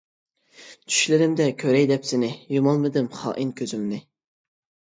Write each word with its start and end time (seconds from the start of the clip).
چۈشلىرىمدە 0.93 1.45
كۆرەي 1.63 1.87
دەپ 1.91 2.07
سىنى، 2.13 2.31
يۇمالمىدىم 2.57 3.11
خائىن 3.19 3.53
كۆزۈمنى. 3.61 4.01